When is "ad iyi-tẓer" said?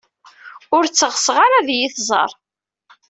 1.59-2.31